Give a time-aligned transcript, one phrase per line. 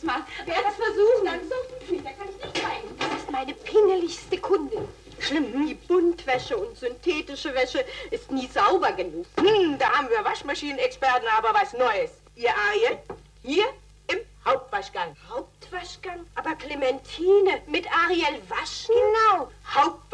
[0.00, 0.24] es mal.
[0.46, 1.24] Werde es versuchen.
[1.24, 2.88] Dann so nicht, da kann ich nicht zeigen.
[2.98, 4.88] Das ist meine pingeligste Kundin.
[5.18, 9.26] Schlimm, die Buntwäsche und synthetische Wäsche ist nie sauber genug.
[9.36, 12.12] Hm, da haben wir Waschmaschinenexperten aber was Neues.
[12.36, 12.98] Ihr Ariel,
[13.42, 13.66] hier
[14.08, 15.14] im Hauptwaschgang.
[15.28, 16.26] Hauptwaschgang?
[16.36, 18.94] Aber Clementine, mit Ariel waschen?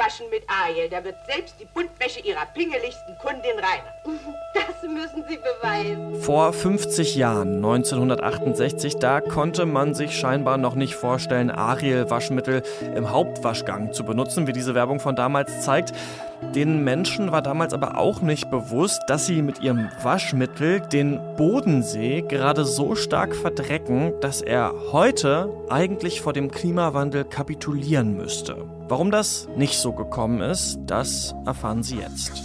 [0.06, 0.88] Hauptwaschen mit Ariel.
[0.88, 3.94] Da wird selbst die Buntwäsche ihrer pingeligsten Kundin reiner.
[4.54, 6.20] Das müssen Sie beweisen.
[6.22, 12.62] Vor 50 Jahren, 1968, da konnte man sich scheinbar noch nicht vorstellen, Ariel-Waschmittel
[12.94, 15.92] im Hauptwaschgang zu benutzen, wie diese Werbung von damals zeigt.
[16.54, 22.22] Den Menschen war damals aber auch nicht bewusst, dass sie mit ihrem Waschmittel den Bodensee
[22.22, 28.75] gerade so stark verdrecken, dass er heute eigentlich vor dem Klimawandel kapitulieren müsste.
[28.88, 32.40] Warum das nicht so gekommen ist, das erfahren Sie jetzt.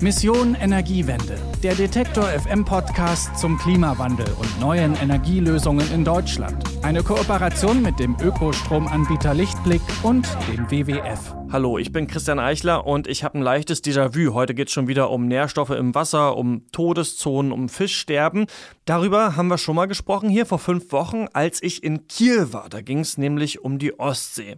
[0.00, 6.64] Mission Energiewende, der Detektor FM Podcast zum Klimawandel und neuen Energielösungen in Deutschland.
[6.82, 11.36] Eine Kooperation mit dem Ökostromanbieter Lichtblick und dem WWF.
[11.52, 14.32] Hallo, ich bin Christian Eichler und ich habe ein leichtes Déjà-vu.
[14.32, 18.46] Heute geht es schon wieder um Nährstoffe im Wasser, um Todeszonen, um Fischsterben.
[18.86, 22.70] Darüber haben wir schon mal gesprochen hier vor fünf Wochen, als ich in Kiel war.
[22.70, 24.56] Da ging es nämlich um die Ostsee.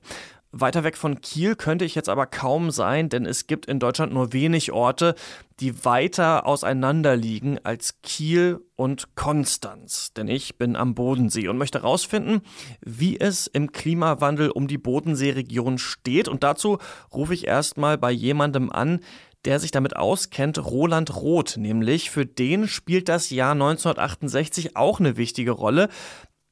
[0.57, 4.13] Weiter weg von Kiel könnte ich jetzt aber kaum sein, denn es gibt in Deutschland
[4.13, 5.17] nur wenig Orte,
[5.59, 10.13] die weiter auseinander liegen als Kiel und Konstanz.
[10.13, 12.41] Denn ich bin am Bodensee und möchte herausfinden,
[12.81, 16.29] wie es im Klimawandel um die Bodenseeregion steht.
[16.29, 16.79] Und dazu
[17.13, 19.01] rufe ich erstmal bei jemandem an,
[19.45, 22.11] der sich damit auskennt, Roland Roth nämlich.
[22.11, 25.89] Für den spielt das Jahr 1968 auch eine wichtige Rolle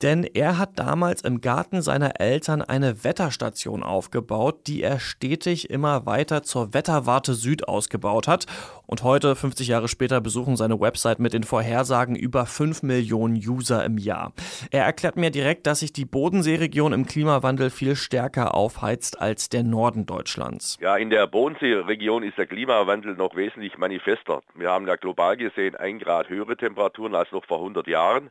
[0.02, 6.06] denn er hat damals im Garten seiner Eltern eine Wetterstation aufgebaut, die er stetig immer
[6.06, 8.46] weiter zur Wetterwarte Süd ausgebaut hat.
[8.86, 13.84] Und heute, 50 Jahre später, besuchen seine Website mit den Vorhersagen über 5 Millionen User
[13.84, 14.32] im Jahr.
[14.70, 19.62] Er erklärt mir direkt, dass sich die Bodenseeregion im Klimawandel viel stärker aufheizt als der
[19.62, 20.78] Norden Deutschlands.
[20.80, 24.42] Ja, in der Bodenseeregion ist der Klimawandel noch wesentlich manifester.
[24.54, 28.30] Wir haben da global gesehen ein Grad höhere Temperaturen als noch vor 100 Jahren.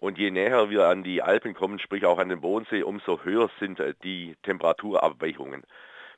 [0.00, 3.50] Und je näher wir an die Alpen kommen, sprich auch an den Bodensee, umso höher
[3.58, 5.64] sind äh, die Temperaturabweichungen.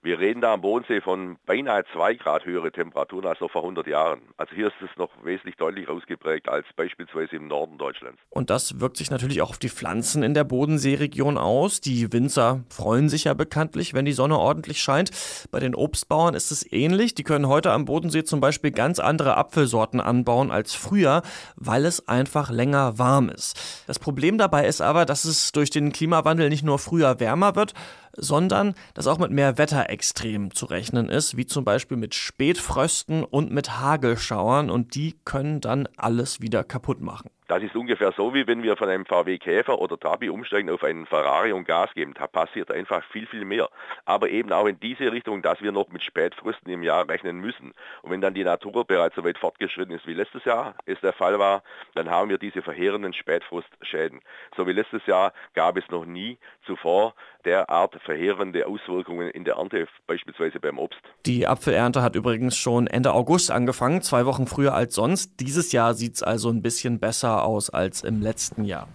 [0.03, 3.87] Wir reden da am Bodensee von beinahe zwei Grad höhere Temperaturen als noch vor 100
[3.87, 4.23] Jahren.
[4.39, 8.19] Also hier ist es noch wesentlich deutlich ausgeprägt als beispielsweise im Norden Deutschlands.
[8.31, 11.83] Und das wirkt sich natürlich auch auf die Pflanzen in der Bodenseeregion aus.
[11.83, 15.11] Die Winzer freuen sich ja bekanntlich, wenn die Sonne ordentlich scheint.
[15.51, 17.15] Bei den Obstbauern ist es ähnlich.
[17.15, 21.21] Die können heute am Bodensee zum Beispiel ganz andere Apfelsorten anbauen als früher,
[21.57, 23.85] weil es einfach länger warm ist.
[23.87, 27.75] Das Problem dabei ist aber, dass es durch den Klimawandel nicht nur früher wärmer wird,
[28.17, 33.51] sondern dass auch mit mehr Wetterextremen zu rechnen ist, wie zum Beispiel mit Spätfrösten und
[33.51, 37.31] mit Hagelschauern und die können dann alles wieder kaputt machen.
[37.51, 40.85] Das ist ungefähr so, wie wenn wir von einem VW Käfer oder Trabi umsteigen auf
[40.85, 42.15] einen Ferrari und Gas geben.
[42.15, 43.69] Da passiert einfach viel, viel mehr.
[44.05, 47.73] Aber eben auch in diese Richtung, dass wir noch mit Spätfrösten im Jahr rechnen müssen.
[48.03, 51.13] Und wenn dann die Natur bereits so weit fortgeschritten ist, wie letztes Jahr es der
[51.13, 51.65] Fall war,
[51.97, 54.21] dann haben wir diese verheerenden Spätfrostschäden.
[54.57, 59.89] So wie letztes Jahr gab es noch nie zuvor derart verheerende Auswirkungen in der Ernte,
[60.07, 61.01] beispielsweise beim Obst.
[61.27, 65.41] Die Apfelernte hat übrigens schon Ende August angefangen, zwei Wochen früher als sonst.
[65.41, 68.89] Dieses Jahr sieht es also ein bisschen besser aus als im letzten Jahr.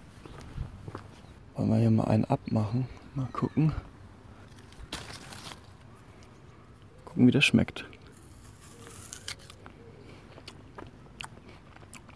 [1.54, 2.86] Wollen wir hier mal einen abmachen?
[3.14, 3.72] Mal gucken.
[7.06, 7.84] Gucken, wie das schmeckt.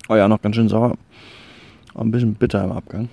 [0.08, 0.96] Oh ja, noch ganz schön sauer.
[1.94, 3.08] Auch ein bisschen bitter im Abgang.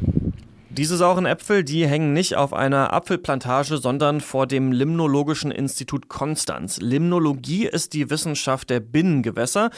[0.78, 6.80] Diese sauren Äpfel, die hängen nicht auf einer Apfelplantage, sondern vor dem Limnologischen Institut Konstanz.
[6.80, 9.72] Limnologie ist die Wissenschaft der Binnengewässer.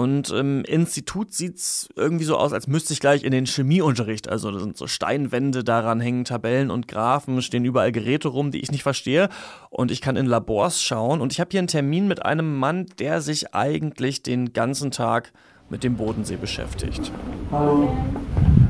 [0.00, 4.30] Und im Institut sieht es irgendwie so aus, als müsste ich gleich in den Chemieunterricht.
[4.30, 8.60] Also da sind so Steinwände, daran hängen Tabellen und Graphen, stehen überall Geräte rum, die
[8.60, 9.28] ich nicht verstehe.
[9.68, 11.20] Und ich kann in Labors schauen.
[11.20, 15.34] Und ich habe hier einen Termin mit einem Mann, der sich eigentlich den ganzen Tag
[15.68, 17.12] mit dem Bodensee beschäftigt.
[17.52, 17.94] Hallo.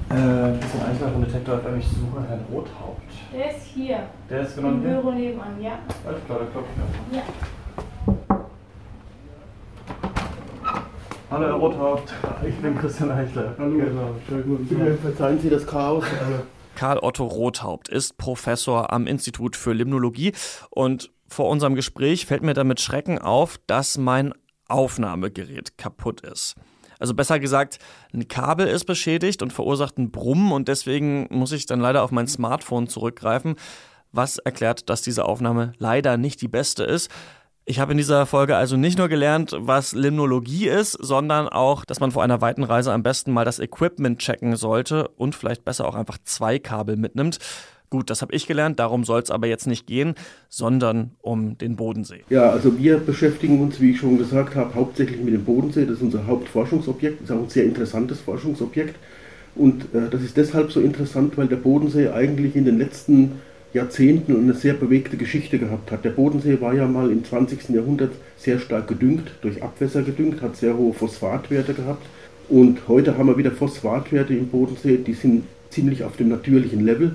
[0.09, 3.03] Äh, Christian Eichler von Detektor FM, ich suche Herrn Rothaupt.
[3.33, 4.01] Der ist hier.
[4.28, 4.95] Der ist genau Im hier?
[4.95, 5.78] Büro nebenan, ja.
[6.04, 6.71] Alles klar, da klopfe
[7.09, 7.22] ich Ja.
[11.30, 12.12] Hallo Herr Rothaupt,
[12.44, 13.54] ich bin Christian Eichler.
[13.56, 14.16] Hallo, genau.
[14.28, 14.98] schönen guten Tag.
[14.98, 16.04] Verzeihen Sie das Chaos.
[16.74, 20.32] Karl Otto Rothaupt ist Professor am Institut für Limnologie
[20.71, 24.34] und vor unserem Gespräch fällt mir damit Schrecken auf, dass mein
[24.66, 26.56] Aufnahmegerät kaputt ist.
[26.98, 27.78] Also besser gesagt,
[28.12, 32.10] ein Kabel ist beschädigt und verursacht einen Brummen und deswegen muss ich dann leider auf
[32.10, 33.54] mein Smartphone zurückgreifen,
[34.10, 37.09] was erklärt, dass diese Aufnahme leider nicht die beste ist.
[37.66, 42.01] Ich habe in dieser Folge also nicht nur gelernt, was Limnologie ist, sondern auch, dass
[42.01, 45.86] man vor einer weiten Reise am besten mal das Equipment checken sollte und vielleicht besser
[45.86, 47.39] auch einfach zwei Kabel mitnimmt.
[47.91, 50.15] Gut, das habe ich gelernt, darum soll es aber jetzt nicht gehen,
[50.48, 52.22] sondern um den Bodensee.
[52.30, 55.84] Ja, also wir beschäftigen uns, wie ich schon gesagt habe, hauptsächlich mit dem Bodensee.
[55.84, 58.95] Das ist unser Hauptforschungsobjekt, das ist auch ein sehr interessantes Forschungsobjekt.
[59.56, 63.41] Und äh, das ist deshalb so interessant, weil der Bodensee eigentlich in den letzten
[63.72, 66.05] Jahrzehnten eine sehr bewegte Geschichte gehabt hat.
[66.05, 67.69] Der Bodensee war ja mal im 20.
[67.71, 72.05] Jahrhundert sehr stark gedüngt, durch Abwässer gedüngt, hat sehr hohe Phosphatwerte gehabt.
[72.49, 77.15] Und heute haben wir wieder Phosphatwerte im Bodensee, die sind ziemlich auf dem natürlichen Level.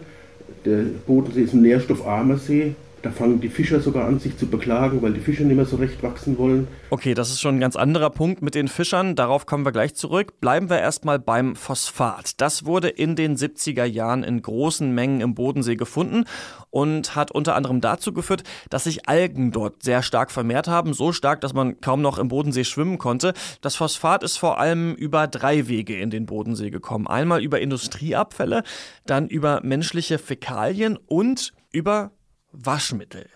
[0.63, 2.75] Der Bodensee ist ein nährstoffarmer See,
[3.05, 5.75] da fangen die Fischer sogar an, sich zu beklagen, weil die Fische nicht mehr so
[5.75, 6.67] recht wachsen wollen.
[6.89, 9.15] Okay, das ist schon ein ganz anderer Punkt mit den Fischern.
[9.15, 10.41] Darauf kommen wir gleich zurück.
[10.41, 12.41] Bleiben wir erstmal beim Phosphat.
[12.41, 16.23] Das wurde in den 70er Jahren in großen Mengen im Bodensee gefunden
[16.71, 18.41] und hat unter anderem dazu geführt,
[18.71, 20.95] dass sich Algen dort sehr stark vermehrt haben.
[20.95, 23.35] So stark, dass man kaum noch im Bodensee schwimmen konnte.
[23.61, 27.05] Das Phosphat ist vor allem über drei Wege in den Bodensee gekommen.
[27.05, 28.63] Einmal über Industrieabfälle,
[29.05, 32.09] dann über menschliche Fäkalien und über
[32.57, 33.29] Waschmittel.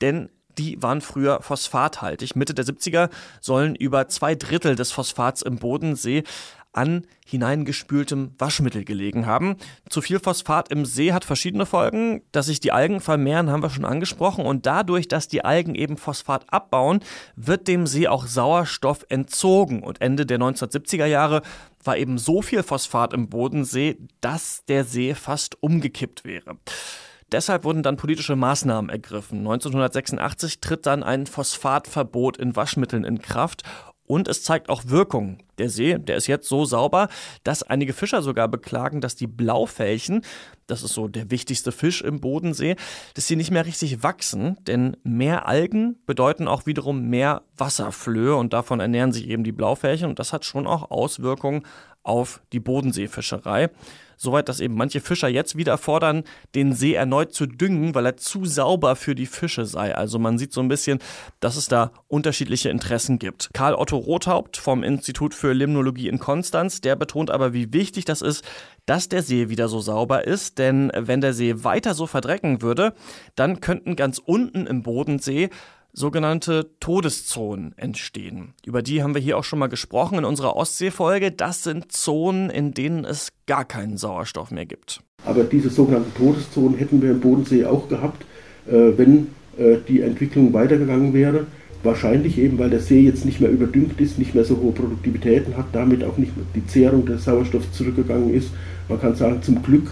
[0.00, 2.36] Denn die waren früher phosphathaltig.
[2.36, 3.08] Mitte der 70er
[3.40, 6.24] sollen über zwei Drittel des Phosphats im Bodensee
[6.72, 9.56] an hineingespültem Waschmittel gelegen haben.
[9.88, 12.22] Zu viel Phosphat im See hat verschiedene Folgen.
[12.32, 14.46] Dass sich die Algen vermehren, haben wir schon angesprochen.
[14.46, 17.00] Und dadurch, dass die Algen eben Phosphat abbauen,
[17.34, 19.82] wird dem See auch Sauerstoff entzogen.
[19.82, 21.42] Und Ende der 1970er Jahre
[21.82, 26.56] war eben so viel Phosphat im Bodensee, dass der See fast umgekippt wäre.
[27.32, 29.38] Deshalb wurden dann politische Maßnahmen ergriffen.
[29.38, 33.62] 1986 tritt dann ein Phosphatverbot in Waschmitteln in Kraft
[34.10, 35.38] und es zeigt auch Wirkung.
[35.58, 37.08] Der See, der ist jetzt so sauber,
[37.44, 40.22] dass einige Fischer sogar beklagen, dass die Blaufällchen,
[40.66, 42.74] das ist so der wichtigste Fisch im Bodensee,
[43.14, 48.52] dass sie nicht mehr richtig wachsen, denn mehr Algen bedeuten auch wiederum mehr Wasserflöhe und
[48.52, 51.62] davon ernähren sich eben die Blaufällchen und das hat schon auch Auswirkungen
[52.10, 53.70] auf die Bodenseefischerei.
[54.22, 56.24] Soweit, dass eben manche Fischer jetzt wieder fordern,
[56.54, 59.94] den See erneut zu düngen, weil er zu sauber für die Fische sei.
[59.94, 60.98] Also man sieht so ein bisschen,
[61.40, 63.48] dass es da unterschiedliche Interessen gibt.
[63.54, 68.20] Karl Otto Rothaupt vom Institut für Limnologie in Konstanz, der betont aber, wie wichtig das
[68.20, 68.44] ist,
[68.84, 72.92] dass der See wieder so sauber ist, denn wenn der See weiter so verdrecken würde,
[73.36, 75.48] dann könnten ganz unten im Bodensee
[75.92, 78.54] sogenannte Todeszonen entstehen.
[78.64, 81.32] Über die haben wir hier auch schon mal gesprochen in unserer Ostseefolge.
[81.32, 85.00] Das sind Zonen, in denen es gar keinen Sauerstoff mehr gibt.
[85.24, 88.24] Aber diese sogenannten Todeszonen hätten wir im Bodensee auch gehabt,
[88.66, 89.28] äh, wenn
[89.58, 91.46] äh, die Entwicklung weitergegangen wäre.
[91.82, 95.56] Wahrscheinlich eben, weil der See jetzt nicht mehr überdüngt ist, nicht mehr so hohe Produktivitäten
[95.56, 98.50] hat, damit auch nicht mehr die Zehrung des Sauerstoffs zurückgegangen ist.
[98.88, 99.90] Man kann sagen, zum Glück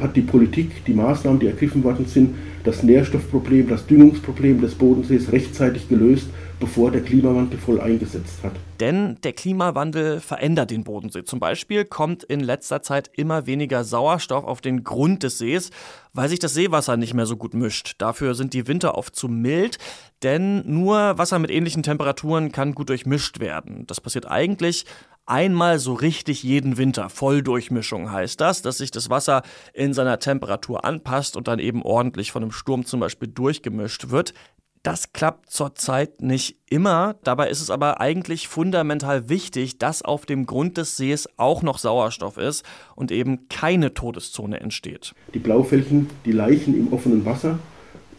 [0.00, 2.34] hat die Politik die Maßnahmen, die ergriffen worden sind,
[2.64, 6.28] das Nährstoffproblem, das Düngungsproblem des Bodensees rechtzeitig gelöst,
[6.60, 8.52] bevor der Klimawandel voll eingesetzt hat.
[8.78, 11.24] Denn der Klimawandel verändert den Bodensee.
[11.24, 15.70] Zum Beispiel kommt in letzter Zeit immer weniger Sauerstoff auf den Grund des Sees,
[16.12, 17.96] weil sich das Seewasser nicht mehr so gut mischt.
[17.98, 19.78] Dafür sind die Winter oft zu mild,
[20.22, 23.84] denn nur Wasser mit ähnlichen Temperaturen kann gut durchmischt werden.
[23.88, 24.84] Das passiert eigentlich
[25.26, 27.08] einmal so richtig jeden Winter.
[27.08, 29.42] Volldurchmischung heißt das, dass sich das Wasser
[29.72, 34.34] in seiner Temperatur anpasst und dann eben ordentlich von einem Sturm zum Beispiel durchgemischt wird.
[34.82, 37.14] Das klappt zurzeit nicht immer.
[37.22, 41.78] Dabei ist es aber eigentlich fundamental wichtig, dass auf dem Grund des Sees auch noch
[41.78, 42.64] Sauerstoff ist
[42.96, 45.14] und eben keine Todeszone entsteht.
[45.34, 47.60] Die Blaufällchen, die Leichen im offenen Wasser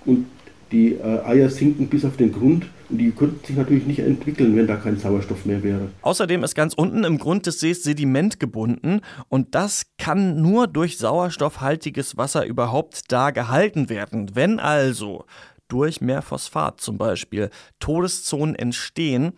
[0.06, 0.28] und
[0.74, 4.56] die äh, Eier sinken bis auf den Grund und die könnten sich natürlich nicht entwickeln,
[4.56, 5.90] wenn da kein Sauerstoff mehr wäre.
[6.02, 10.98] Außerdem ist ganz unten im Grund des Sees Sediment gebunden und das kann nur durch
[10.98, 14.32] sauerstoffhaltiges Wasser überhaupt da gehalten werden.
[14.34, 15.26] Wenn also
[15.68, 17.50] durch mehr Phosphat zum Beispiel
[17.80, 19.34] Todeszonen entstehen,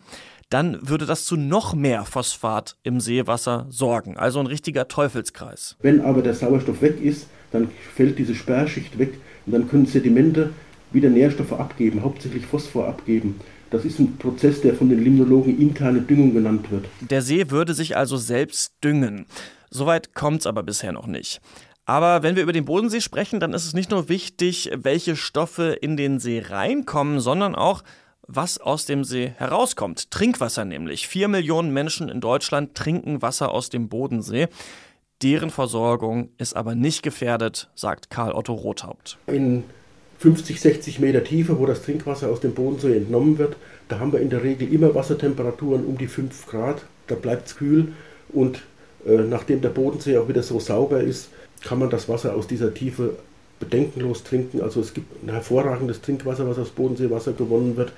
[0.49, 4.17] dann würde das zu noch mehr Phosphat im Seewasser sorgen.
[4.17, 5.75] Also ein richtiger Teufelskreis.
[5.81, 9.13] Wenn aber der Sauerstoff weg ist, dann fällt diese Sperrschicht weg
[9.45, 10.51] und dann können Sedimente
[10.95, 13.39] wieder Nährstoffe abgeben, hauptsächlich Phosphor abgeben.
[13.69, 16.85] Das ist ein Prozess, der von den Limnologen interne Düngung genannt wird.
[17.01, 19.25] Der See würde sich also selbst düngen.
[19.69, 21.41] Soweit kommt es aber bisher noch nicht.
[21.85, 25.77] Aber wenn wir über den Bodensee sprechen, dann ist es nicht nur wichtig, welche Stoffe
[25.81, 27.83] in den See reinkommen, sondern auch,
[28.27, 30.09] was aus dem See herauskommt.
[30.09, 31.07] Trinkwasser nämlich.
[31.07, 34.47] Vier Millionen Menschen in Deutschland trinken Wasser aus dem Bodensee.
[35.21, 39.19] Deren Versorgung ist aber nicht gefährdet, sagt Karl Otto Rothaupt.
[39.27, 39.63] In
[40.19, 43.55] 50, 60 Meter Tiefe, wo das Trinkwasser aus dem Bodensee entnommen wird,
[43.89, 46.83] da haben wir in der Regel immer Wassertemperaturen um die 5 Grad.
[47.07, 47.89] Da bleibt es kühl
[48.29, 48.61] und
[49.05, 51.29] äh, nachdem der Bodensee auch wieder so sauber ist,
[51.63, 53.15] kann man das Wasser aus dieser Tiefe
[53.59, 54.61] bedenkenlos trinken.
[54.61, 57.91] Also es gibt ein hervorragendes Trinkwasser, was aus Bodenseewasser gewonnen wird.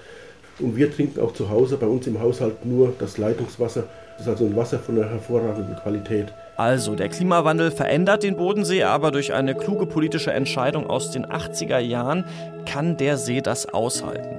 [0.59, 3.83] Und wir trinken auch zu Hause bei uns im Haushalt nur das Leitungswasser.
[4.17, 6.33] Das ist also ein Wasser von einer hervorragenden Qualität.
[6.55, 11.77] Also, der Klimawandel verändert den Bodensee, aber durch eine kluge politische Entscheidung aus den 80er
[11.77, 12.25] Jahren
[12.65, 14.37] kann der See das aushalten.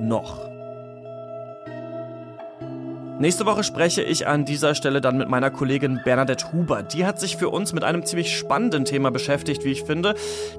[0.00, 0.52] Noch.
[3.20, 6.82] Nächste Woche spreche ich an dieser Stelle dann mit meiner Kollegin Bernadette Huber.
[6.82, 10.16] Die hat sich für uns mit einem ziemlich spannenden Thema beschäftigt, wie ich finde,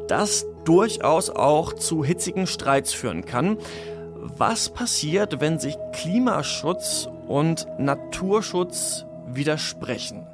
[0.07, 3.57] das durchaus auch zu hitzigen Streits führen kann.
[4.25, 10.25] Was passiert, wenn sich Klimaschutz und Naturschutz widersprechen?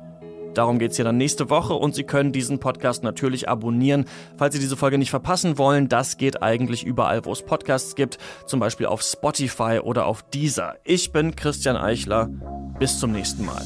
[0.53, 4.05] Darum geht es hier dann nächste Woche und Sie können diesen Podcast natürlich abonnieren,
[4.37, 5.89] falls Sie diese Folge nicht verpassen wollen.
[5.89, 10.75] Das geht eigentlich überall, wo es Podcasts gibt, zum Beispiel auf Spotify oder auf Deezer.
[10.83, 12.29] Ich bin Christian Eichler.
[12.77, 13.65] Bis zum nächsten Mal.